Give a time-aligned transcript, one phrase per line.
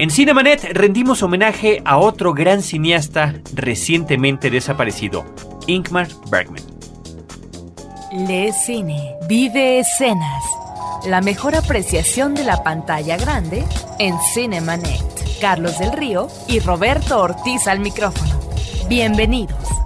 [0.00, 5.26] En Cinemanet rendimos homenaje a otro gran cineasta recientemente desaparecido,
[5.66, 6.62] Ingmar Bergman.
[8.26, 10.42] Le cine, vive escenas.
[11.06, 13.62] La mejor apreciación de la pantalla grande
[13.98, 15.04] en Cinemanet.
[15.38, 18.40] Carlos del Río y Roberto Ortiz al micrófono.
[18.88, 19.79] Bienvenidos.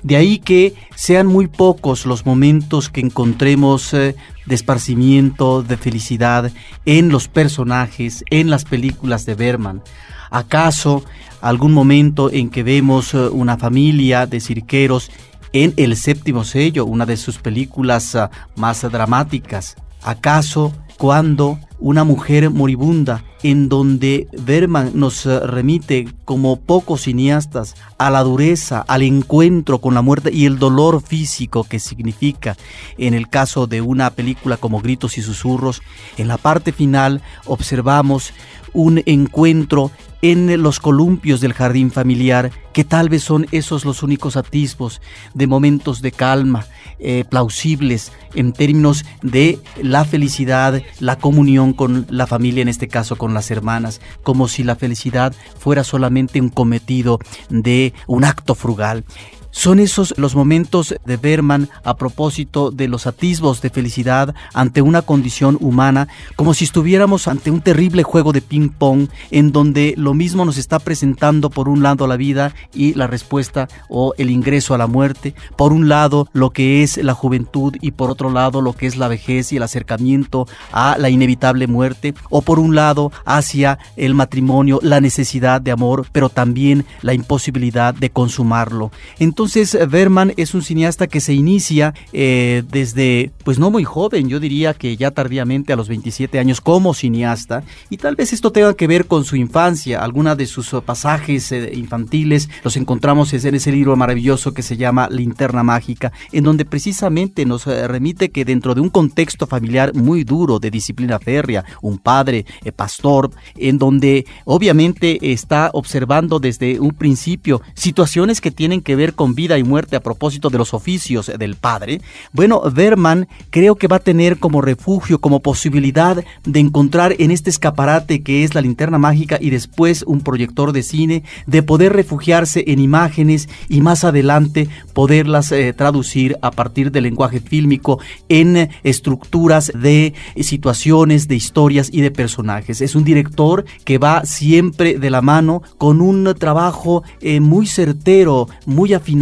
[0.03, 6.51] De ahí que sean muy pocos los momentos que encontremos eh, de esparcimiento, de felicidad
[6.85, 9.83] en los personajes, en las películas de Berman.
[10.31, 11.05] ¿Acaso
[11.41, 15.11] algún momento en que vemos eh, una familia de cirqueros
[15.53, 19.77] en El séptimo sello, una de sus películas ah, más dramáticas?
[20.03, 28.09] ¿Acaso cuando una mujer moribunda, en donde Berman nos eh, remite como pocos cineastas a
[28.09, 32.57] la dureza, al encuentro con la muerte y el dolor físico que significa
[32.99, 35.83] en el caso de una película como Gritos y Susurros,
[36.19, 38.33] en la parte final observamos
[38.73, 39.91] un encuentro
[40.23, 45.01] en los columpios del jardín familiar, que tal vez son esos los únicos atisbos
[45.35, 46.65] de momentos de calma,
[47.01, 53.17] eh, plausibles en términos de la felicidad, la comunión con la familia, en este caso
[53.17, 59.05] con las hermanas, como si la felicidad fuera solamente un cometido de un acto frugal.
[59.53, 65.03] Son esos los momentos de Berman a propósito de los atisbos de felicidad ante una
[65.03, 70.45] condición humana, como si estuviéramos ante un terrible juego de ping-pong en donde lo mismo
[70.45, 74.79] nos está presentando por un lado la vida y la respuesta o el ingreso a
[74.79, 78.73] la muerte, por un lado lo que es la juventud y por otro lado lo
[78.73, 83.13] que es la vejez y el acercamiento a la inevitable muerte, o por un lado
[83.27, 88.91] hacia el matrimonio, la necesidad de amor, pero también la imposibilidad de consumarlo.
[89.19, 89.42] Entonces,
[89.89, 94.75] Berman es un cineasta que se inicia eh, desde, pues no muy joven, yo diría
[94.75, 98.87] que ya tardíamente a los 27 años como cineasta, y tal vez esto tenga que
[98.87, 100.03] ver con su infancia.
[100.03, 105.09] Algunos de sus pasajes eh, infantiles los encontramos en ese libro maravilloso que se llama
[105.11, 110.25] Linterna Mágica, en donde precisamente nos eh, remite que dentro de un contexto familiar muy
[110.25, 112.47] duro de disciplina férrea, un padre
[112.77, 119.32] pastor, en donde obviamente está observando desde un principio situaciones que tienen que ver con
[119.35, 122.01] vida y muerte a propósito de los oficios del Padre,
[122.33, 127.51] bueno, Berman creo que va a tener como refugio, como posibilidad de encontrar en este
[127.51, 132.65] escaparate que es la linterna mágica y después un proyector de cine, de poder refugiarse
[132.67, 139.73] en imágenes y más adelante poderlas eh, traducir a partir del lenguaje fílmico en estructuras
[139.75, 142.81] de situaciones, de historias y de personajes.
[142.81, 148.49] Es un director que va siempre de la mano con un trabajo eh, muy certero,
[148.67, 149.22] muy afinado,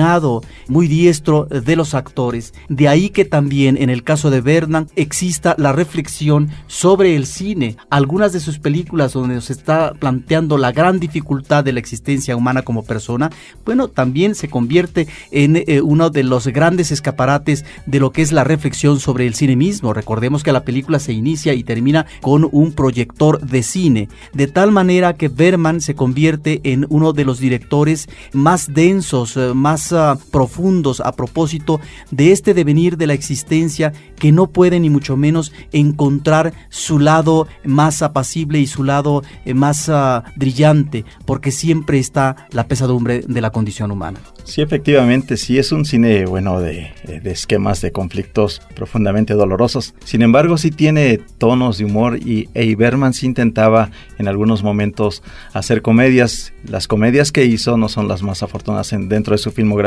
[0.69, 2.53] muy diestro de los actores.
[2.69, 7.77] De ahí que también en el caso de Bernan exista la reflexión sobre el cine.
[7.91, 12.63] Algunas de sus películas donde nos está planteando la gran dificultad de la existencia humana
[12.63, 13.31] como persona,
[13.65, 18.33] bueno, también se convierte en eh, uno de los grandes escaparates de lo que es
[18.33, 19.93] la reflexión sobre el cine mismo.
[19.93, 24.73] Recordemos que la película se inicia y termina con un proyector de cine, de tal
[24.73, 29.53] manera que Berman se convierte en uno de los directores más densos, eh,
[29.93, 35.17] ah, profundos a propósito de este devenir de la existencia que no puede ni mucho
[35.17, 41.99] menos encontrar su lado más apacible y su lado eh, más ah, brillante, porque siempre
[41.99, 44.21] está la pesadumbre de la condición humana.
[44.45, 49.95] Sí, efectivamente, sí es un cine, bueno, de, de, esquemas de conflictos profundamente dolorosos.
[50.05, 55.23] Sin embargo, sí tiene tonos de humor y Eiberman sí intentaba en algunos momentos
[55.53, 56.53] hacer comedias.
[56.65, 59.80] Las comedias que hizo no son las más afortunadas dentro de su filmografía.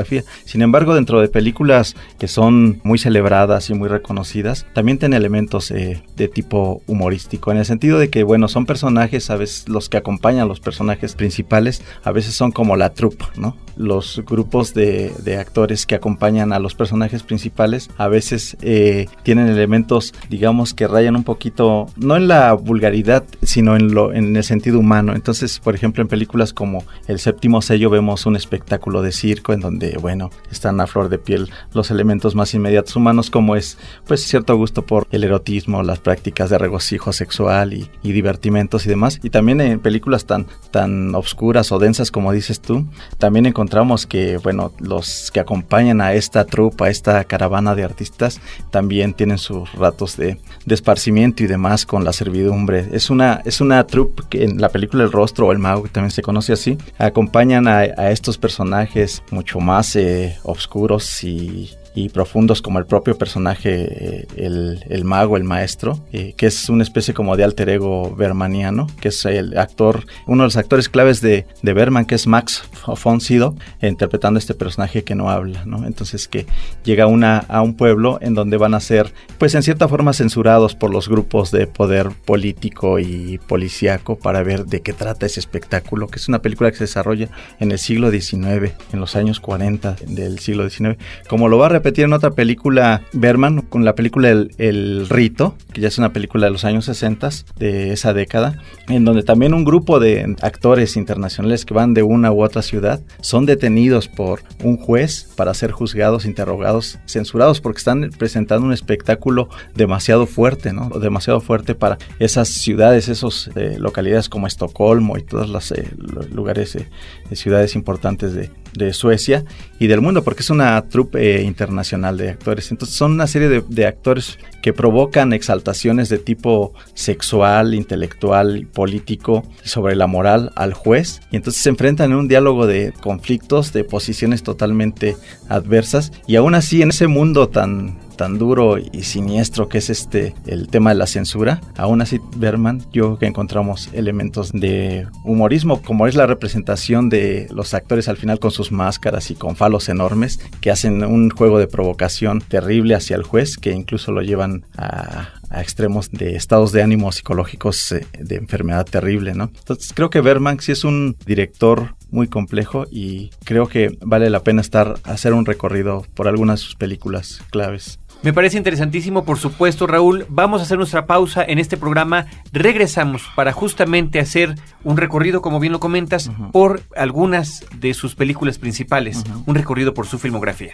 [0.45, 5.71] Sin embargo, dentro de películas que son muy celebradas y muy reconocidas, también tiene elementos
[5.71, 9.89] eh, de tipo humorístico, en el sentido de que, bueno, son personajes, a veces los
[9.89, 13.55] que acompañan a los personajes principales, a veces son como la troupe, ¿no?
[13.75, 20.13] Los grupos de, actores que acompañan a los personajes principales a veces eh, tienen elementos,
[20.29, 24.79] digamos, que rayan un poquito, no en la vulgaridad, sino en, lo, en el sentido
[24.79, 25.15] humano.
[25.15, 29.59] Entonces, por ejemplo, en películas como El séptimo sello vemos un espectáculo de circo en
[29.59, 33.77] donde, bueno, están a flor de piel los elementos más inmediatos humanos como es,
[34.07, 38.89] pues, cierto gusto por el erotismo, las prácticas de regocijo sexual y, y divertimentos y
[38.89, 39.19] demás.
[39.23, 42.85] Y también en películas tan, tan obscuras o densas como dices tú,
[43.17, 48.39] también encontramos que, bueno, los que acompañan a esta trupa, a esta caravana de artistas,
[48.71, 50.37] también tienen sus ratos de,
[50.67, 52.87] esparcimiento y demás con la servidumbre.
[52.91, 55.89] Es una, es una troupe que en la película El Rostro o El Mago, que
[55.89, 57.83] también se conoce así, acompañan a,
[58.13, 65.03] estos personajes mucho más eh, oscuros y y profundos como el propio personaje, eh, el,
[65.05, 69.25] mago, el maestro, eh, que es una especie como de alter ego bermaniano, que es
[69.25, 72.63] el actor, uno de los actores claves de, de Berman, que es Max
[73.03, 75.85] von Sydow, interpretando este personaje que no habla, ¿no?
[75.85, 76.45] Entonces que
[76.83, 80.75] llega una, a un pueblo en donde van a ser, pues en cierta forma censurados
[80.75, 86.07] por los grupos de poder político y policíaco para ver de qué trata ese espectáculo,
[86.07, 89.97] que es una película que se desarrolla en el siglo XIX, en los años 40
[90.07, 90.97] del siglo XIX,
[91.27, 95.81] como lo va a repetir en otra película Berman, con la película el, Rito, que
[95.81, 99.65] ya es una película de los años 60 de esa década, en donde también un
[99.65, 104.77] grupo de actores internacionales que van de una u otra ciudad son detenidos por un
[104.77, 110.87] juez para ser juzgados, interrogados, censurados porque están presentando un espectáculo demasiado fuerte, ¿no?
[110.87, 115.89] Demasiado fuerte para esas ciudades, esas eh, localidades como Estocolmo y todos los eh,
[116.31, 116.87] lugares, eh,
[117.29, 119.43] de ciudades importantes de, de Suecia
[119.79, 122.71] y del mundo, porque es una troupe eh, internacional de actores.
[122.71, 129.95] Entonces son una serie de, actores que provocan exaltaciones de tipo sexual, intelectual, político sobre
[129.95, 134.43] la moral al juez y entonces se enfrentan en un diálogo de conflictos, de posiciones
[134.43, 135.17] totalmente
[135.49, 140.33] adversas y aún así en ese mundo tan tan duro y siniestro que es este
[140.45, 145.81] el tema de la censura, aún así Berman yo creo que encontramos elementos de humorismo
[145.81, 149.89] como es la representación de los actores al final con sus máscaras y con falos
[149.89, 154.65] enormes que hacen un juego de provocación terrible hacia el juez que incluso lo llevan
[154.77, 155.29] a,
[155.61, 159.31] extremos de estados de ánimo psicológicos eh, de enfermedad terrible.
[159.31, 164.43] Entonces creo que Berman sí es un director muy complejo y creo que vale la
[164.43, 167.99] pena estar hacer un recorrido por algunas de sus películas claves.
[168.23, 170.25] Me parece interesantísimo, por supuesto, Raúl.
[170.29, 172.25] Vamos a hacer nuestra pausa en este programa.
[172.53, 178.57] Regresamos para justamente hacer un recorrido, como bien lo comentas, por algunas de sus películas
[178.57, 179.23] principales.
[179.45, 180.73] Un recorrido por su filmografía.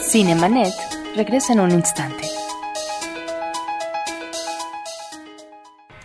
[0.00, 0.74] Cinemanet
[1.14, 2.26] regresa en un instante.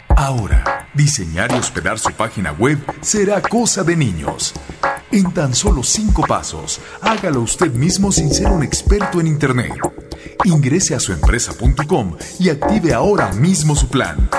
[0.10, 4.54] Ahora, diseñar y hospedar su página web será cosa de niños.
[5.12, 9.74] En tan solo cinco pasos, hágalo usted mismo sin ser un experto en Internet.
[10.44, 14.30] Ingrese a suempresa.com y active ahora mismo su plan.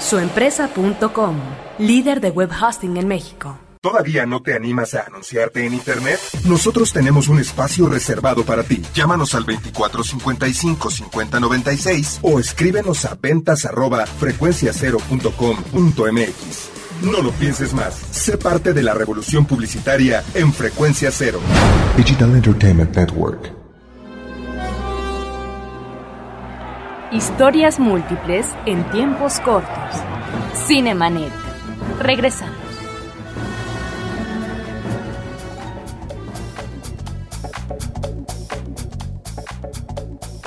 [0.00, 1.36] Suempresa.com,
[1.78, 3.58] líder de web hosting en México.
[3.82, 6.20] ¿Todavía no te animas a anunciarte en Internet?
[6.44, 8.82] Nosotros tenemos un espacio reservado para ti.
[8.94, 16.79] Llámanos al 2455-5096 o escríbenos a ventas arroba frecuenciacero.com.mx.
[17.02, 17.94] No lo pienses más.
[17.94, 21.40] Sé parte de la revolución publicitaria en Frecuencia Cero.
[21.96, 23.52] Digital Entertainment Network.
[27.10, 29.70] Historias múltiples en tiempos cortos.
[30.66, 31.32] Cinemanet.
[32.00, 32.69] Regresamos.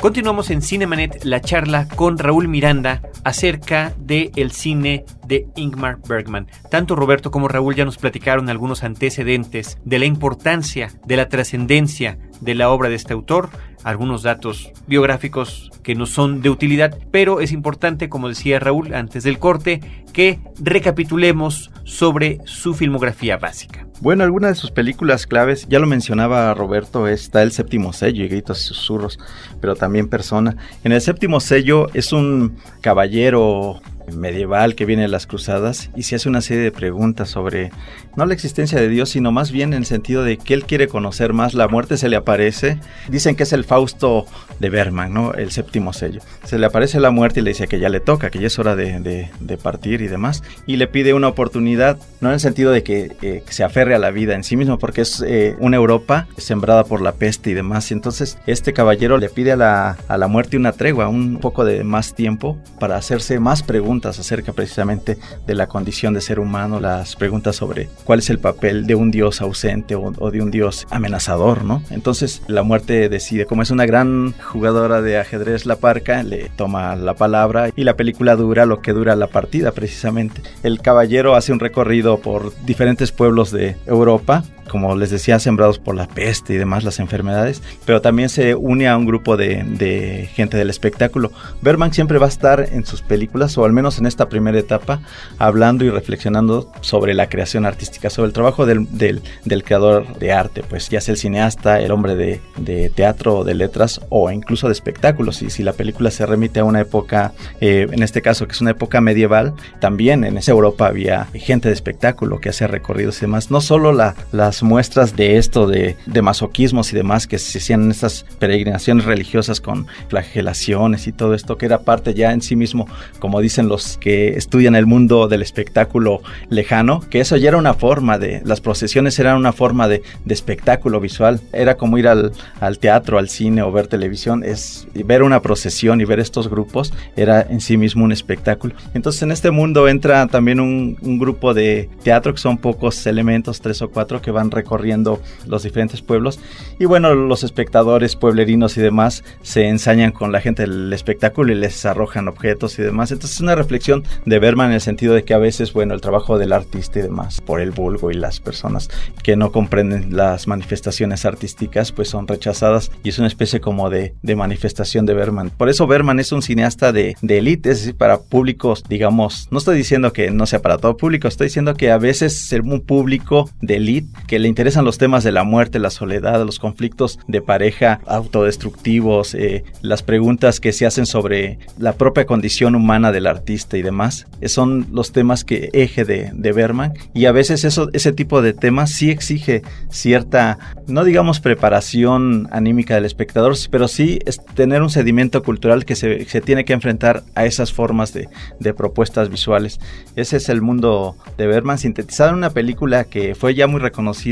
[0.04, 6.48] Continuamos en Cinemanet la charla con Raúl Miranda acerca del el cine de Ingmar Bergman.
[6.70, 12.18] Tanto Roberto como Raúl ya nos platicaron algunos antecedentes de la importancia, de la trascendencia
[12.42, 13.50] de la obra de este autor,
[13.84, 19.24] algunos datos biográficos que no son de utilidad, pero es importante, como decía Raúl antes
[19.24, 19.82] del corte,
[20.14, 23.86] que recapitulemos sobre su filmografía básica.
[24.00, 28.28] Bueno, algunas de sus películas claves, ya lo mencionaba Roberto, está El séptimo sello y
[28.28, 29.20] Gritos y Susurros,
[29.62, 30.58] pero también Persona.
[30.84, 33.82] En el séptimo sello es un caballero
[34.12, 37.72] medieval que viene de las cruzadas y se hace una serie de preguntas sobre
[38.16, 40.88] no la existencia de Dios, sino más bien en el sentido de que él quiere
[40.88, 42.80] conocer más, la muerte se le aparece,
[43.10, 44.26] dicen que es el Fausto
[44.60, 45.34] de Berman, ¿no?
[45.34, 46.22] El séptimo sello.
[46.44, 48.60] Se le aparece la muerte y le dice que ya le toca, que ya es
[48.60, 49.30] hora de,
[49.62, 53.44] partir y demás, y le pide una oportunidad, no en el sentido de que, eh,
[53.48, 57.02] se aferre a la vida en sí mismo, porque es eh, una Europa sembrada por
[57.02, 60.58] la peste y demás, y entonces este caballero le pide a la, a la muerte
[60.58, 65.68] una tregua, un poco de más tiempo para hacerse más preguntas acerca precisamente de la
[65.68, 69.96] condición de ser humano, las preguntas sobre cuál es el papel de un dios ausente
[69.96, 71.84] o, o de un dios amenazador, ¿no?
[71.90, 76.96] Entonces la muerte decide, como es una gran jugadora de ajedrez la parca, le toma
[76.96, 80.42] la palabra y la película dura lo que dura la partida precisamente.
[80.64, 85.96] El caballero hace un recorrido por diferentes pueblos de Europa como les decía, sembrados por
[85.96, 90.30] la peste y demás, las enfermedades, pero también se une a un grupo de, de,
[90.34, 91.32] gente del espectáculo.
[91.62, 95.02] Berman siempre va a estar en sus películas, o al menos en esta primera etapa,
[95.38, 100.32] hablando y reflexionando sobre la creación artística, sobre el trabajo del, del, del creador de
[100.32, 104.68] arte, pues ya sea el cineasta, el hombre de, de, teatro de letras, o incluso
[104.68, 105.42] de espectáculos.
[105.42, 108.62] Y si la película se remite a una época, eh, en este caso que es
[108.62, 113.22] una época medieval, también en esa Europa había gente de espectáculo que hacía recorridos y
[113.22, 117.58] demás, no solo la, las muestras de esto, de, de, masoquismos y demás que se
[117.58, 122.42] hacían en estas peregrinaciones religiosas con flagelaciones y todo esto, que era parte ya en
[122.42, 122.88] sí mismo,
[123.20, 127.74] como dicen los que estudian el mundo del espectáculo lejano, que eso ya era una
[127.74, 132.34] forma de, las procesiones eran una forma de, de espectáculo visual, era como ir al,
[132.60, 136.94] al, teatro, al cine o ver televisión, es ver una procesión y ver estos grupos,
[137.16, 138.76] era en sí mismo un espectáculo.
[138.94, 143.62] Entonces en este mundo entra también un, un grupo de teatro que son pocos elementos,
[143.62, 146.40] tres o cuatro, que van recorriendo los diferentes pueblos.
[146.80, 151.56] Y bueno, los espectadores pueblerinos y demás se ensañan con la gente del espectáculo y
[151.56, 153.12] les arrojan objetos y demás.
[153.12, 156.02] Entonces es una reflexión de Berman en el sentido de que a veces, bueno, el
[156.02, 158.90] trabajo del artista y demás, por el vulgo y las personas
[159.24, 164.14] que no comprenden las manifestaciones artísticas, pues son rechazadas y es una especie como de,
[164.22, 165.50] de manifestación de Berman.
[165.50, 169.58] Por eso Berman es un cineasta de, de élite, es decir, para públicos, digamos, no
[169.58, 172.82] estoy diciendo que no sea para todo público, estoy diciendo que a veces ser un
[172.82, 177.20] público de élite que le interesan los temas de la muerte, la soledad, los conflictos
[177.28, 183.28] de pareja autodestructivos, eh, las preguntas que se hacen sobre la propia condición humana del
[183.28, 187.64] artista y demás, eh, son los temas que eje de, de Berman y a veces
[187.64, 189.62] eso, ese tipo de temas sí exige
[189.92, 194.18] cierta, no digamos preparación anímica del espectador, pero sí
[194.56, 198.74] tener un sedimento cultural que se, se tiene que enfrentar a esas formas de, de
[198.74, 199.80] propuestas visuales.
[200.16, 204.23] Ese es el mundo de Berman sintetizado en una película que fue ya muy reconocida,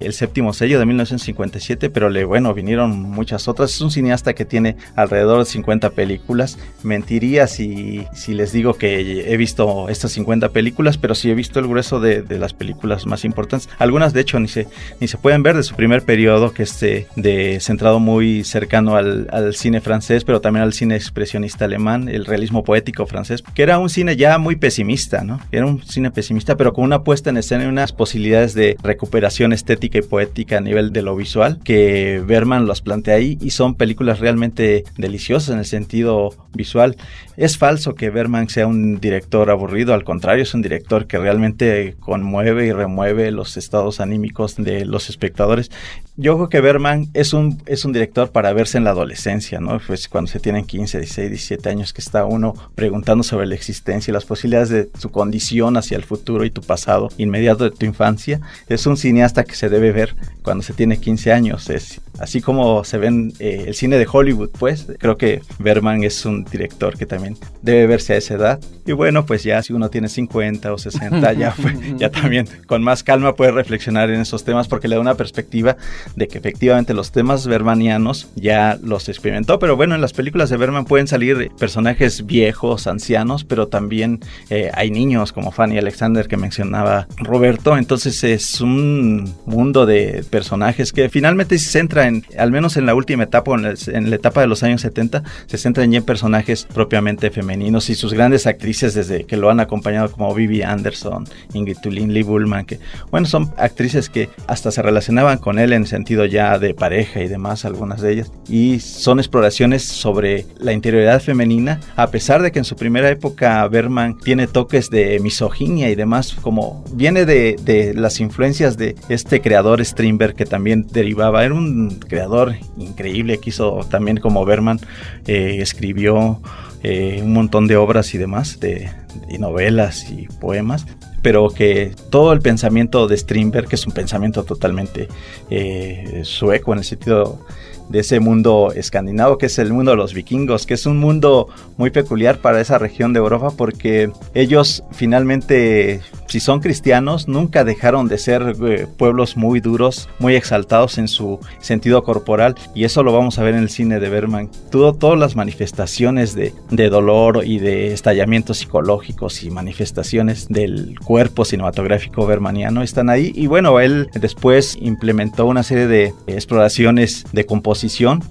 [0.00, 3.74] El séptimo sello de 1957, pero le, bueno, vinieron muchas otras.
[3.74, 6.58] Es un cineasta que tiene alrededor de 50 películas.
[6.82, 11.60] Mentiría si, si les digo que he visto estas 50 películas, pero sí he visto
[11.60, 13.68] el grueso de, de las películas más importantes.
[13.78, 14.68] Algunas, de hecho, ni se,
[15.00, 19.28] ni se pueden ver de su primer periodo, que es de, centrado muy cercano al,
[19.32, 23.78] al cine francés, pero también al cine expresionista alemán, el realismo poético francés, que era
[23.78, 25.40] un cine ya muy pesimista, ¿no?
[25.52, 28.76] Era un cine pesimista, pero con una puesta en escena y unas posibilidades de
[29.24, 33.50] recuperación estética y poética a nivel de lo visual que Berman los plantea ahí y
[33.50, 36.96] son películas realmente deliciosas en el sentido visual.
[37.36, 41.96] Es falso que Berman sea un director aburrido, al contrario, es un director que realmente
[42.00, 45.70] conmueve y remueve los estados anímicos de los espectadores.
[46.16, 49.80] Yo creo que Berman es un, es un director para verse en la adolescencia, ¿no?
[49.84, 54.12] Pues cuando se tienen 15, 16, 17 años que está uno preguntando sobre la existencia
[54.12, 57.84] y las posibilidades de su condición hacia el futuro y tu pasado inmediato de tu
[57.84, 58.40] infancia.
[58.68, 61.70] Es un cineasta que se debe ver cuando se tiene 15 años.
[61.70, 66.24] Es así como se ven eh, el cine de Hollywood, pues creo que Berman es
[66.26, 68.60] un director que también debe verse a esa edad.
[68.86, 71.54] Y bueno, pues ya si uno tiene 50 o 60, ya,
[71.96, 75.76] ya también con más calma puede reflexionar en esos temas porque le da una perspectiva
[76.16, 79.58] de que efectivamente los temas bermanianos ya los experimentó.
[79.58, 84.70] Pero bueno, en las películas de Berman pueden salir personajes viejos, ancianos, pero también eh,
[84.74, 87.78] hay niños como Fanny Alexander que mencionaba Roberto.
[87.78, 89.03] Entonces es un
[89.46, 93.62] mundo de personajes que finalmente se centra en, al menos en la última etapa, en
[93.62, 97.94] la, en la etapa de los años 70, se centra en personajes propiamente femeninos y
[97.94, 102.64] sus grandes actrices desde que lo han acompañado como Vivi Anderson, Ingrid Tulin, Lee Bullman,
[102.64, 102.80] que
[103.10, 107.28] bueno, son actrices que hasta se relacionaban con él en sentido ya de pareja y
[107.28, 112.58] demás, algunas de ellas, y son exploraciones sobre la interioridad femenina, a pesar de que
[112.58, 117.94] en su primera época Berman tiene toques de misoginia y demás, como viene de, de
[117.94, 123.80] las influencias de este creador Strindberg que también derivaba, era un creador increíble que hizo
[123.90, 124.80] también como Berman,
[125.26, 126.40] eh, escribió
[126.82, 128.90] eh, un montón de obras y demás, de,
[129.38, 130.86] novelas y poemas,
[131.22, 135.08] pero que todo el pensamiento de Strindberg, que es un pensamiento totalmente
[135.50, 137.40] eh, sueco en el sentido
[137.88, 141.48] de ese mundo escandinavo, que es el mundo de los vikingos, que es un mundo
[141.76, 148.08] muy peculiar para esa región de Europa, porque ellos finalmente, si son cristianos, nunca dejaron
[148.08, 153.12] de ser eh, pueblos muy duros, muy exaltados en su sentido corporal, y eso lo
[153.12, 154.50] vamos a ver en el cine de Berman.
[154.70, 161.44] Todo, todas las manifestaciones de, de dolor y de estallamientos psicológicos y manifestaciones del cuerpo
[161.44, 167.74] cinematográfico bermaniano están ahí, y bueno, él después implementó una serie de exploraciones de composición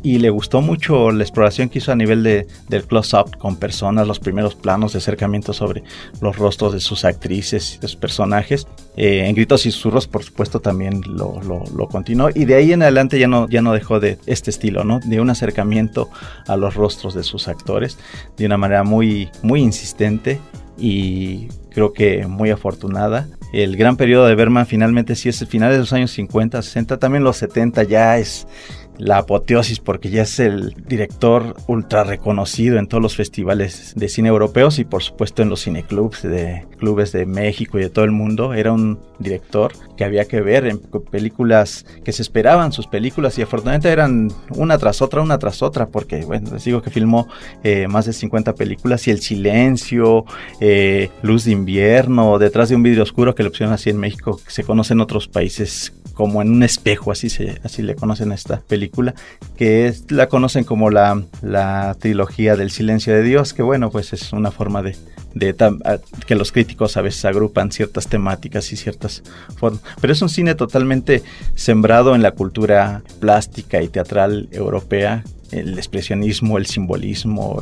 [0.02, 4.08] y le gustó mucho la exploración que hizo a nivel de, del close-up con personas,
[4.08, 5.84] los primeros planos de acercamiento sobre
[6.22, 8.68] los rostros de sus actrices y sus personajes.
[8.98, 12.82] Eh, en Gritos y Susurros, por supuesto, también lo, lo, continuó y de ahí en
[12.82, 15.00] adelante ya no, ya no dejó de este estilo, ¿no?
[15.00, 16.10] De un acercamiento
[16.48, 17.98] a los rostros de sus actores
[18.38, 20.40] de una manera muy, muy insistente
[20.78, 23.28] y creo que muy afortunada.
[23.52, 26.98] El gran periodo de Berman finalmente sí es el final de los años 50, 60,
[26.98, 28.48] también los 70 ya es
[28.98, 34.30] la apoteosis porque ya es el director ultra reconocido en todos los festivales de cine
[34.30, 38.12] europeos y por supuesto en los cineclubs de clubes de México y de todo el
[38.12, 38.54] mundo.
[38.54, 43.42] Era un director que había que ver en películas que se esperaban sus películas y
[43.42, 47.28] afortunadamente eran una tras otra, una tras otra porque bueno, les digo que filmó
[47.64, 50.26] eh, más de 50 películas y El Silencio,
[50.60, 54.40] eh, Luz de Invierno, Detrás de un vidrio oscuro que lo pusieron así en México,
[54.48, 58.36] se conoce en otros países como en un espejo, así, se, así le conocen a
[58.36, 59.14] esta película,
[59.58, 64.32] que la conocen como la, la, trilogía del silencio de Dios, que bueno, pues es
[64.34, 64.96] una forma de,
[65.34, 65.56] de
[66.28, 69.24] que los críticos a veces agrupan ciertas temáticas y ciertas
[69.58, 69.82] formas.
[70.00, 71.24] Pero es un cine totalmente
[71.56, 77.60] sembrado en la cultura plástica y teatral europea, el expresionismo, el simbolismo,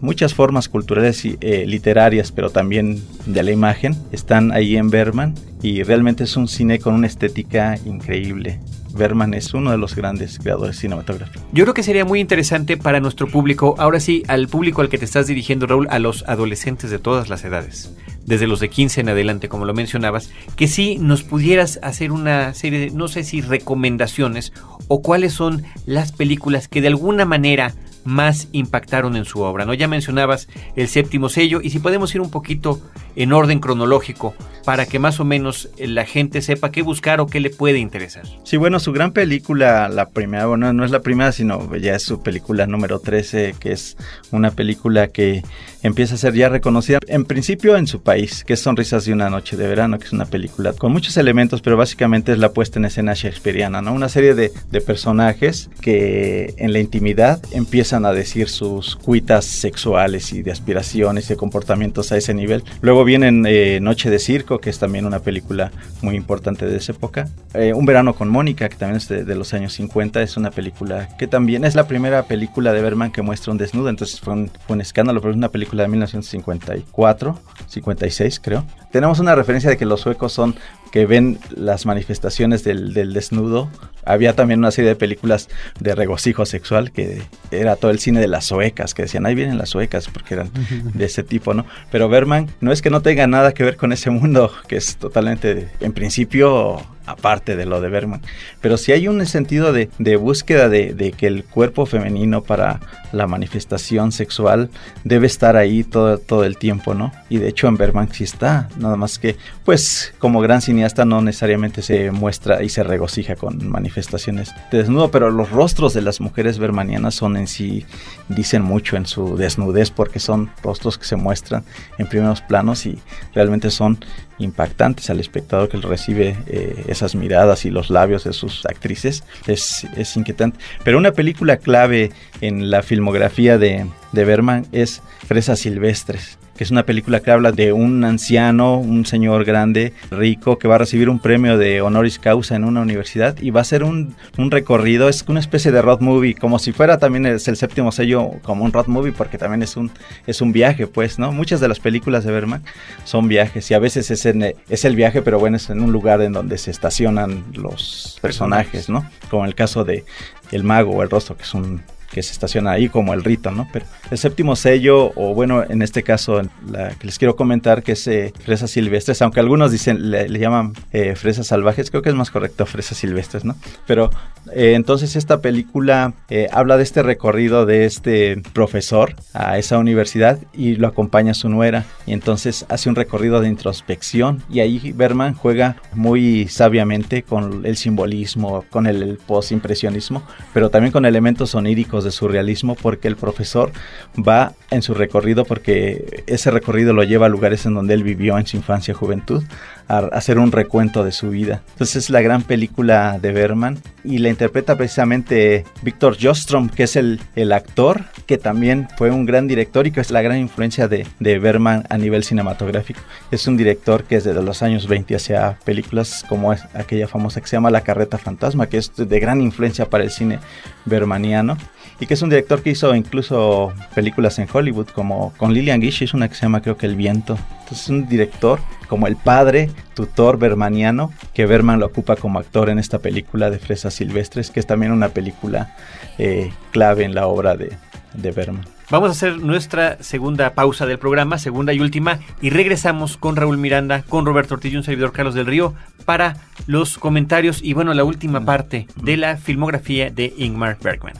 [0.00, 5.34] muchas formas culturales y eh, literarias, pero también de la imagen, están ahí en Berman
[5.64, 8.60] y realmente es un cine con una estética increíble.
[8.92, 11.42] Berman es uno de los grandes creadores cinematográficos.
[11.54, 14.98] Yo creo que sería muy interesante para nuestro público, ahora sí, al público al que
[14.98, 17.96] te estás dirigiendo, Raúl, a los adolescentes de todas las edades,
[18.26, 22.52] desde los de 15 en adelante, como lo mencionabas, que sí nos pudieras hacer una
[22.52, 24.52] serie de, no sé si recomendaciones
[24.88, 27.72] o cuáles son las películas que de alguna manera
[28.04, 29.64] más impactaron en su obra.
[29.64, 29.74] ¿no?
[29.74, 32.80] Ya mencionabas el séptimo sello y si podemos ir un poquito
[33.16, 37.40] en orden cronológico para que más o menos la gente sepa qué buscar o qué
[37.40, 38.24] le puede interesar.
[38.44, 42.02] Sí, bueno, su gran película, la primera, bueno, no es la primera, sino ya es
[42.02, 43.96] su película número 13, que es
[44.30, 45.42] una película que
[45.84, 49.28] empieza a ser ya reconocida en principio en su país, que es Sonrisas de una
[49.28, 52.78] noche de verano, que es una película con muchos elementos, pero básicamente es la puesta
[52.78, 53.92] en escena shakespeariana, ¿no?
[53.92, 60.32] Una serie de, de personajes que en la intimidad empiezan a decir sus cuitas sexuales
[60.32, 62.64] y de aspiraciones y de comportamientos a ese nivel.
[62.80, 65.70] Luego vienen eh, Noche de Circo, que es también una película
[66.00, 67.28] muy importante de esa época.
[67.52, 70.50] Eh, un verano con Mónica, que también es de, de, los años 50, es una
[70.50, 74.32] película que también es la primera película de Berman que muestra un desnudo, entonces fue
[74.32, 78.64] un, fue un escándalo, pero es una película de 1954, 56 creo.
[78.90, 80.54] Tenemos una referencia de que los suecos son
[80.94, 83.68] que ven las manifestaciones del, del, desnudo.
[84.04, 85.48] Había también una serie de películas
[85.80, 89.58] de regocijo sexual que era todo el cine de las suecas, que decían, ahí vienen
[89.58, 90.52] las suecas, porque eran
[90.94, 91.66] de ese tipo, ¿no?
[91.90, 94.96] Pero Berman no es que no tenga nada que ver con ese mundo, que es
[94.96, 98.22] totalmente, en principio, aparte de lo de Berman.
[98.60, 102.80] Pero sí hay un sentido de, de búsqueda de, de, que el cuerpo femenino para
[103.12, 104.70] la manifestación sexual
[105.04, 107.12] debe estar ahí todo, todo el tiempo, ¿no?
[107.28, 111.22] Y de hecho en Berman sí está, nada más que, pues, como gran cineasta no
[111.22, 116.20] necesariamente se muestra y se regocija con manifestaciones de desnudo, pero los rostros de las
[116.20, 117.86] mujeres bermanianas son en sí,
[118.28, 121.64] dicen mucho en su desnudez porque son rostros que se muestran
[121.98, 122.98] en primeros planos y
[123.34, 123.98] realmente son
[124.38, 129.24] impactantes al espectador que recibe eh, esas miradas y los labios de sus actrices.
[129.46, 130.58] Es, es, inquietante.
[130.82, 136.70] Pero una película clave en la filmografía de, de Berman es Fresas Silvestres que es
[136.70, 141.08] una película que habla de un anciano, un señor grande, rico, que va a recibir
[141.08, 145.08] un premio de honoris causa en una universidad y va a ser un, un recorrido,
[145.08, 148.64] es una especie de road movie, como si fuera también es el séptimo sello como
[148.64, 149.90] un road movie, porque también es un,
[150.26, 151.32] es un viaje, pues, ¿no?
[151.32, 152.62] Muchas de las películas de Berman
[153.04, 155.92] son viajes y a veces es, en, es el viaje, pero bueno, es en un
[155.92, 159.08] lugar en donde se estacionan los personajes, ¿no?
[159.30, 160.04] Como el caso de
[160.52, 161.82] El Mago o El Rostro, que es un
[162.14, 163.68] que se estaciona ahí como el rito, ¿no?
[163.72, 167.92] Pero el séptimo sello, o bueno, en este caso, la que les quiero comentar, que
[167.92, 172.10] es eh, fresas silvestres, aunque algunos dicen, le, le llaman eh, fresas salvajes, creo que
[172.10, 173.56] es más correcto fresas silvestres, ¿no?
[173.86, 174.10] Pero
[174.52, 180.38] eh, entonces esta película eh, habla de este recorrido de este profesor a esa universidad
[180.52, 185.34] y lo acompaña su nuera, y entonces hace un recorrido de introspección, y ahí Berman
[185.34, 190.22] juega muy sabiamente con el simbolismo, con el, el post-impresionismo,
[190.52, 193.72] pero también con elementos oníricos de surrealismo porque el profesor
[194.16, 198.38] va en su recorrido porque ese recorrido lo lleva a lugares en donde él vivió
[198.38, 199.42] en su infancia juventud
[199.88, 201.62] a hacer un recuento de su vida.
[201.72, 206.96] Entonces es la gran película de Berman y la interpreta precisamente Víctor Jostrom, que es
[206.96, 210.88] el, el, actor que también fue un gran director y que es la gran influencia
[210.88, 213.00] de, de Berman a nivel cinematográfico.
[213.30, 217.46] Es un director que desde los años 20 hacía películas como es aquella famosa que
[217.46, 220.38] se llama La Carreta Fantasma, que es de gran influencia para el cine
[220.84, 221.56] bermaniano
[222.00, 226.02] y que es un director que hizo incluso películas en Hollywood como con Lillian Gish,
[226.02, 227.38] es una que se llama creo que El Viento.
[227.60, 232.68] Entonces es un director como el padre tutor bermaniano que Berman lo ocupa como actor
[232.68, 235.74] en esta película de Fresas Silvestres, que es también una película
[236.18, 237.72] eh, clave en la obra de,
[238.14, 238.64] de Berman.
[238.90, 243.56] Vamos a hacer nuestra segunda pausa del programa, segunda y última, y regresamos con Raúl
[243.56, 247.94] Miranda, con Roberto Ortiz y un servidor Carlos del Río para los comentarios y bueno,
[247.94, 251.14] la última parte de la filmografía de Ingmar Bergman.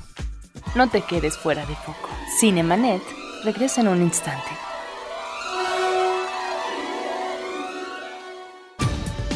[0.75, 2.09] No te quedes fuera de foco.
[2.41, 3.01] Cinemanet
[3.45, 4.51] regresa en un instante.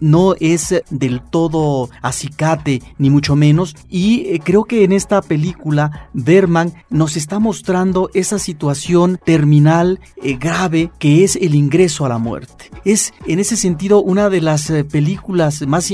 [0.00, 6.08] no es del todo acicate ni mucho menos y eh, creo que en esta película
[6.12, 12.18] Berman nos está mostrando esa situación terminal eh, grave que es el ingreso a la
[12.18, 12.70] muerte.
[12.84, 15.92] Es en ese sentido una de las eh, películas más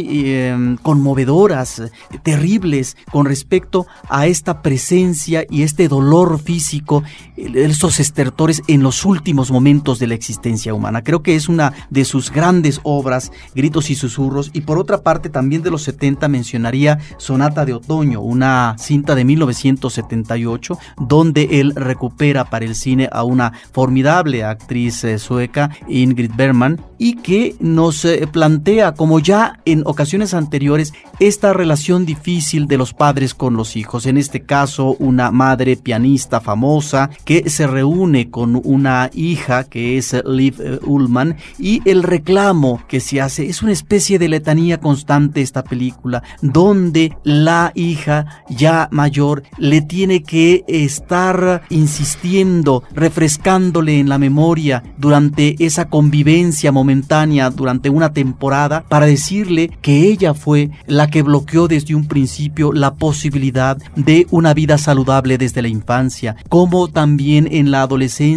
[0.83, 1.83] conmovedoras,
[2.23, 7.03] terribles con respecto a esta presencia y este dolor físico,
[7.37, 11.02] esos estertores en los últimos momentos de la existencia humana.
[11.04, 15.28] Creo que es una de sus grandes obras, Gritos y Susurros, y por otra parte
[15.28, 22.46] también de los 70 mencionaría Sonata de Otoño, una cinta de 1978, donde él recupera
[22.46, 28.26] para el cine a una formidable actriz eh, sueca, Ingrid Bergman, y que nos eh,
[28.30, 34.06] plantea, como ya en ocasiones anteriores, esta relación difícil de los padres con los hijos.
[34.06, 40.14] En este caso, una madre pianista famosa que se reúne con una hija que es
[40.24, 45.40] Liv eh, Ullman y el reclamo que se hace es una especie de letanía constante
[45.40, 54.18] esta película donde la hija ya mayor le tiene que estar insistiendo, refrescándole en la
[54.18, 61.22] memoria durante esa convivencia momentánea durante una temporada para decirle que ella fue la que
[61.22, 67.48] bloqueó desde un principio la posibilidad de una vida saludable desde la infancia, como también
[67.51, 68.28] en la adolescencia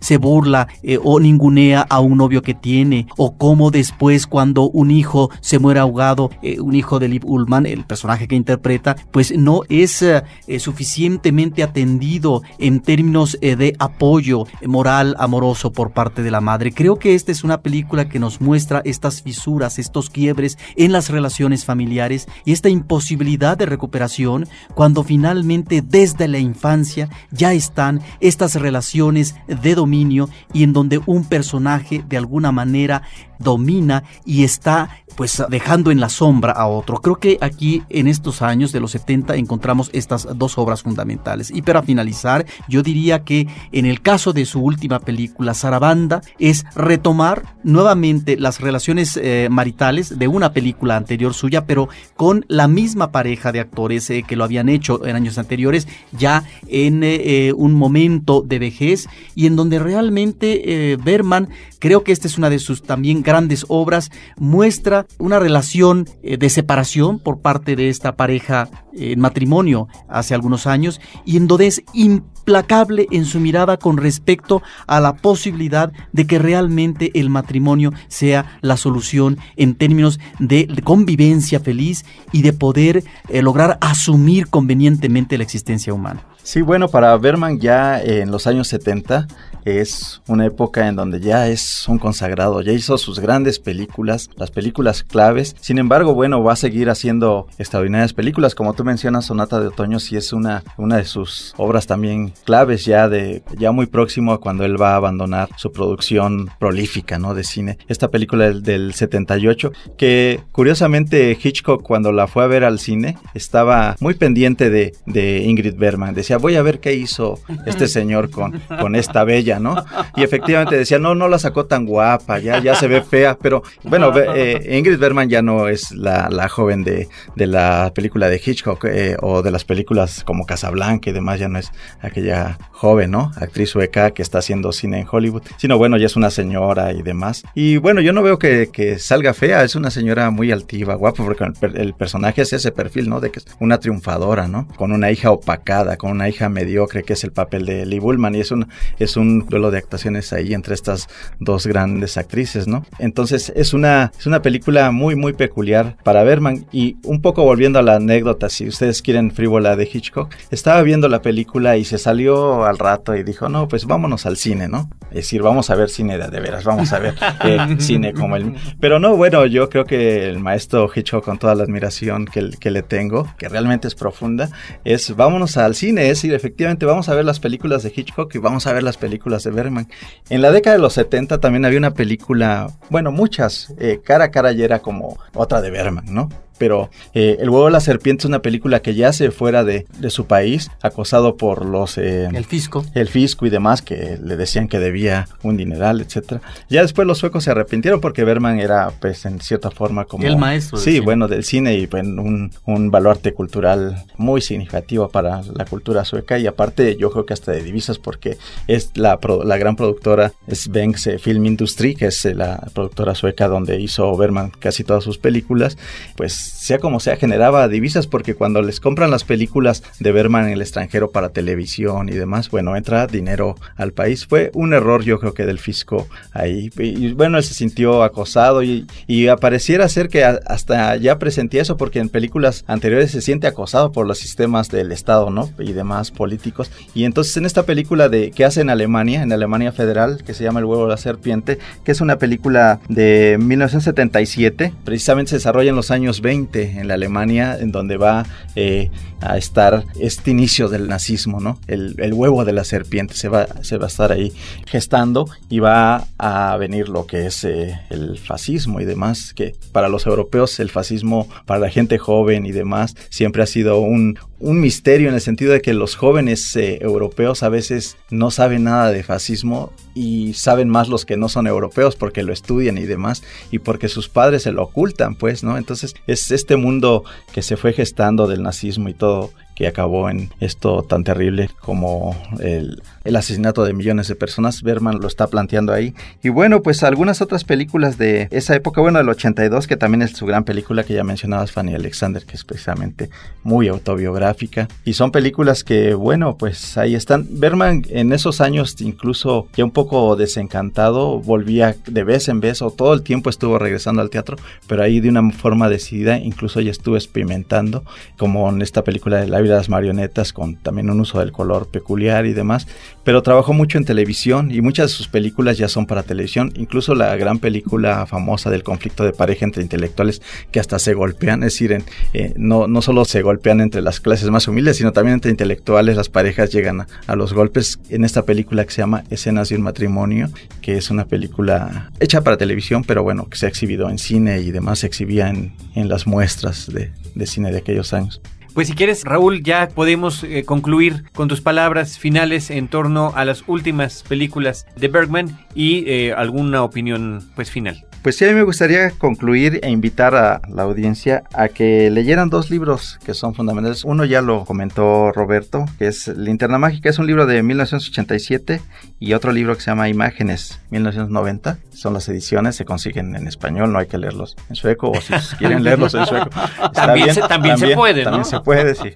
[0.00, 4.90] se burla eh, o ningunea a un novio que tiene, o cómo después cuando un
[4.90, 9.36] hijo se muere ahogado, eh, un hijo de Liv Ullman, el personaje que interpreta, pues
[9.36, 10.22] no es eh,
[10.58, 16.72] suficientemente atendido en términos de apoyo moral, amoroso por parte de la madre.
[16.72, 21.10] Creo que esta es una película que nos muestra estas fisuras, estos quiebres en las
[21.10, 28.54] relaciones familiares y esta imposibilidad de recuperación cuando finalmente desde la infancia ya están estas
[28.54, 33.02] relaciones de dominio y en donde un personaje de alguna manera
[33.42, 37.00] domina y está pues dejando en la sombra a otro.
[37.00, 41.50] Creo que aquí en estos años de los 70 encontramos estas dos obras fundamentales.
[41.50, 46.64] Y para finalizar, yo diría que en el caso de su última película, Sarabanda, es
[46.74, 53.12] retomar nuevamente las relaciones eh, maritales de una película anterior suya, pero con la misma
[53.12, 57.74] pareja de actores eh, que lo habían hecho en años anteriores, ya en eh, un
[57.74, 62.82] momento de vejez y en donde realmente Berman, creo que esta es una de sus
[62.82, 63.31] también grandes
[63.68, 70.34] obras, muestra una relación eh, de separación por parte de esta pareja en matrimonio hace
[70.34, 75.92] algunos años y en donde es implacable en su mirada con respecto a la posibilidad
[76.12, 82.52] de que realmente el matrimonio sea la solución en términos de convivencia feliz y de
[82.52, 86.22] poder eh, lograr asumir convenientemente la existencia humana.
[86.42, 89.28] Sí, bueno, para Berman ya en los años 70
[89.64, 94.50] es una época en donde ya es un consagrado, ya hizo sus grandes películas, las
[94.50, 95.56] películas claves.
[95.60, 98.54] Sin embargo, bueno, va a seguir haciendo extraordinarias películas.
[98.54, 102.84] Como tú mencionas, Sonata de Otoño sí es una, una de sus obras también claves
[102.84, 107.34] ya de ya muy próximo a cuando él va a abandonar su producción prolífica, ¿no?
[107.34, 107.78] De cine.
[107.88, 113.16] Esta película del, del 78 que curiosamente Hitchcock cuando la fue a ver al cine
[113.34, 116.14] estaba muy pendiente de, de Ingrid Bergman.
[116.14, 119.84] Decía, voy a ver qué hizo este señor con, con esta bella, ¿no?
[120.16, 123.62] Y efectivamente decía, no, no la sacó tan guapa, ya, ya se ve fea, pero
[123.84, 128.40] bueno, eh, Ingrid Bergman ya no es la, la joven de, de, la película de
[128.44, 133.10] Hitchcock eh, o de las películas como Casablanca y demás, ya no es aquella joven,
[133.10, 133.30] ¿no?
[133.36, 137.02] Actriz sueca que está haciendo cine en Hollywood, sino bueno, ya es una señora y
[137.02, 137.42] demás.
[137.54, 141.24] Y bueno, yo no veo que, que salga fea, es una señora muy altiva, guapa,
[141.24, 143.20] porque el, el personaje es ese perfil, ¿no?
[143.20, 144.66] De que es una triunfadora, ¿no?
[144.76, 148.34] Con una hija opacada, con una hija mediocre, que es el papel de Lee Bullman,
[148.34, 152.84] y es un, es un duelo de actuaciones ahí entre estas dos grandes actrices, ¿no?
[152.98, 157.78] Entonces es una, es una película muy, muy peculiar para Berman, y un poco volviendo
[157.78, 161.98] a la anécdota, si ustedes quieren frívola de Hitchcock, estaba viendo la película y se
[161.98, 164.90] salió al rato y dijo, no, pues vámonos al cine, ¿no?
[165.10, 168.36] Es decir, vamos a ver cine de, de veras, vamos a ver eh, cine como
[168.36, 168.54] el...
[168.80, 172.70] Pero no, bueno, yo creo que el maestro Hitchcock, con toda la admiración que, que
[172.70, 174.50] le tengo, que realmente es profunda,
[174.84, 178.38] es vámonos al cine, es decir, efectivamente vamos a ver las películas de Hitchcock y
[178.38, 179.88] vamos a ver las películas de Berman.
[180.30, 184.30] En la década de los 70 también había una película, bueno, muchas, eh, cara a
[184.30, 186.28] cara y era como otra de Berman, ¿no?
[186.58, 189.86] Pero eh, El huevo de la serpiente es una película que ya se fuera de,
[189.98, 191.98] de su país, acosado por los...
[191.98, 192.84] Eh, el fisco.
[192.94, 196.40] El fisco y demás, que le decían que debía un dineral, etcétera.
[196.68, 200.24] Ya después los suecos se arrepintieron porque Berman era, pues, en cierta forma como...
[200.24, 200.78] El maestro.
[200.78, 206.04] Sí, bueno, del cine y pues, un, un baluarte cultural muy significativo para la cultura
[206.04, 210.32] sueca y aparte yo creo que hasta de divisas porque es la, la gran productora
[210.50, 215.78] Svenks Film Industry, que es la productora sueca donde hizo Berman casi todas sus películas,
[216.16, 220.52] pues sea como sea, generaba divisas porque cuando les compran las películas de Berman en
[220.52, 224.26] el extranjero para televisión y demás, bueno, entra dinero al país.
[224.26, 226.70] Fue un error yo creo que del fisco ahí.
[226.78, 231.76] Y bueno, él se sintió acosado y, y apareciera ser que hasta ya presentía eso
[231.76, 235.50] porque en películas anteriores se siente acosado por los sistemas del Estado, ¿no?
[235.58, 236.70] Y demás políticos.
[236.94, 240.44] Y entonces en esta película de que hace en Alemania, en Alemania Federal, que se
[240.44, 245.70] llama El huevo de la serpiente, que es una película de 1977, precisamente se desarrolla
[245.70, 248.24] en los años 20 en la Alemania, en donde va
[248.56, 248.90] eh,
[249.20, 251.58] a estar este inicio del nazismo, ¿no?
[251.66, 254.32] El, huevo de la serpiente se va, se va a estar ahí
[254.66, 259.88] gestando y va a venir lo que es eh, el fascismo y demás, que para
[259.88, 264.60] los europeos el fascismo, para la gente joven y demás, siempre ha sido un, un
[264.60, 268.90] misterio en el sentido de que los jóvenes eh, europeos a veces no saben nada
[268.90, 273.22] de fascismo y saben más los que no son europeos porque lo estudian y demás
[273.52, 275.56] y porque sus padres se lo ocultan, pues, ¿no?
[275.58, 280.30] Entonces es este mundo que se fue gestando del nazismo y todo que acabó en
[280.40, 284.62] esto tan terrible como el, el, asesinato de millones de personas.
[284.62, 285.94] Berman lo está planteando ahí.
[286.22, 290.12] Y bueno, pues algunas otras películas de esa época, bueno, del 82, que también es
[290.12, 293.10] su gran película que ya mencionabas, Fanny Alexander, que es precisamente
[293.42, 294.68] muy autobiográfica.
[294.84, 297.26] Y son películas que, bueno, pues ahí están.
[297.30, 302.70] Berman en esos años, incluso ya un poco desencantado, volvía de vez en vez o
[302.70, 304.36] todo el tiempo estuvo regresando al teatro,
[304.66, 307.84] pero ahí de una forma decidida, incluso ya estuvo experimentando,
[308.16, 312.26] como en esta película de la las marionetas con también un uso del color peculiar
[312.26, 312.66] y demás,
[313.04, 316.94] pero trabajó mucho en televisión y muchas de sus películas ya son para televisión, incluso
[316.94, 321.52] la gran película famosa del conflicto de pareja entre intelectuales que hasta se golpean, es
[321.52, 325.30] decir, eh, no, no solo se golpean entre las clases más humildes, sino también entre
[325.30, 329.56] intelectuales, las parejas llegan a, los golpes en esta película que se llama Escenas de
[329.56, 333.88] un matrimonio, que es una película hecha para televisión, pero bueno, que se ha exhibido
[333.90, 337.92] en cine y demás, se exhibía en, en las muestras de, de cine de aquellos
[337.92, 338.20] años.
[338.54, 343.24] Pues si quieres, Raúl, ya podemos eh, concluir con tus palabras finales en torno a
[343.24, 347.86] las últimas películas de Bergman y eh, alguna opinión pues final.
[348.02, 352.30] Pues sí, a mí me gustaría concluir e invitar a la audiencia a que leyeran
[352.30, 353.84] dos libros que son fundamentales.
[353.84, 358.60] Uno ya lo comentó Roberto, que es Linterna Mágica, es un libro de 1987
[358.98, 361.58] y otro libro que se llama Imágenes, 1990.
[361.70, 365.12] Son las ediciones, se consiguen en español, no hay que leerlos en sueco o si
[365.38, 366.28] quieren leerlos en sueco.
[366.74, 368.10] también, se, también, se puede, ¿no?
[368.10, 368.94] También se puede, sí.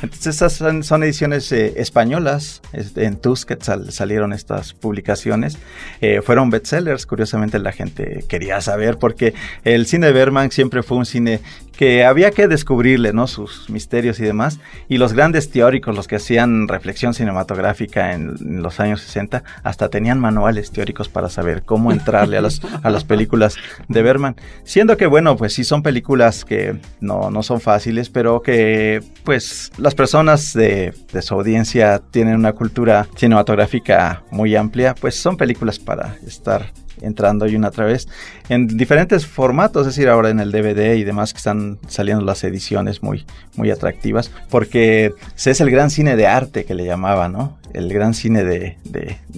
[0.00, 0.52] Entonces estas
[0.86, 5.58] son, ediciones eh, españolas, en Tusquets salieron estas publicaciones.
[6.00, 10.82] Eh, fueron bestsellers, curiosamente la gente quería a saber, porque el cine de Berman siempre
[10.82, 11.40] fue un cine
[11.76, 13.26] que había que descubrirle, ¿no?
[13.26, 14.58] Sus misterios y demás.
[14.88, 20.20] Y los grandes teóricos, los que hacían reflexión cinematográfica en, los años 60, hasta tenían
[20.20, 23.56] manuales teóricos para saber cómo entrarle a las, a las películas
[23.88, 24.36] de Berman.
[24.64, 29.72] Siendo que, bueno, pues sí son películas que no, no son fáciles, pero que, pues,
[29.76, 35.78] las personas de, de su audiencia tienen una cultura cinematográfica muy amplia, pues son películas
[35.78, 36.72] para estar
[37.04, 38.08] entrando y una otra vez
[38.48, 42.44] en diferentes formatos, es decir, ahora en el DVD y demás que están saliendo las
[42.44, 43.24] ediciones muy,
[43.56, 47.58] muy atractivas, porque es el gran cine de arte que le llamaba, ¿no?
[47.72, 48.76] El gran cine de,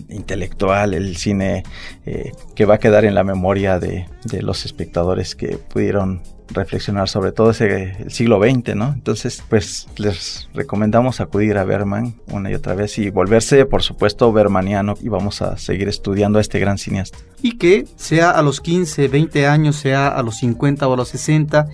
[0.08, 1.64] intelectual, el cine
[2.04, 7.08] eh, que va a quedar en la memoria de, de los espectadores que pudieron reflexionar
[7.08, 8.92] sobre todo ese el siglo XX, ¿no?
[8.92, 14.32] Entonces, pues les recomendamos acudir a Berman una y otra vez y volverse, por supuesto,
[14.32, 17.18] bermaniano y vamos a seguir estudiando a este gran cineasta.
[17.42, 21.08] Y que sea a los 15, 20 años, sea a los 50 o a los
[21.08, 21.68] 60,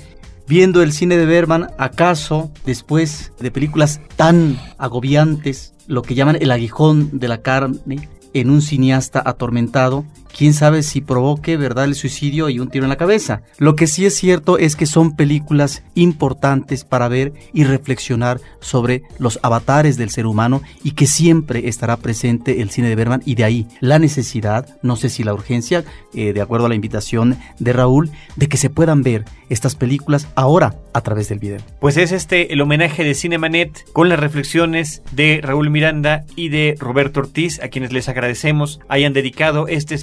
[0.47, 6.51] viendo el cine de Berman, acaso después de películas tan agobiantes, lo que llaman el
[6.51, 10.05] aguijón de la carne, en un cineasta atormentado,
[10.37, 13.43] quién sabe si provoque, ¿verdad?, el suicidio y un tiro en la cabeza.
[13.59, 19.03] Lo que sí es cierto es que son películas importantes para ver y reflexionar sobre
[19.19, 23.35] los avatares del ser humano y que siempre estará presente el cine de Berman y
[23.35, 27.39] de ahí la necesidad, no sé si la urgencia, eh, de acuerdo a la invitación
[27.59, 31.61] de Raúl, de que se puedan ver estas películas ahora a través del video.
[31.81, 36.75] Pues es este el homenaje de Cinemanet con las reflexiones de Raúl Miranda y de
[36.79, 39.95] Roberto Ortiz, a quienes les agradecemos hayan dedicado este